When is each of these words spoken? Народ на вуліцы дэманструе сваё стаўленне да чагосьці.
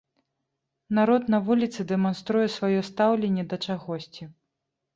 Народ 0.99 1.27
на 1.33 1.39
вуліцы 1.49 1.85
дэманструе 1.93 2.47
сваё 2.57 2.81
стаўленне 2.89 3.47
да 3.55 3.63
чагосьці. 3.69 4.23